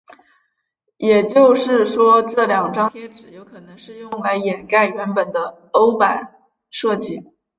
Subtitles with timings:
[0.97, 7.21] 也就是说这两张贴纸有可能是用来掩盖原本的欧版设计。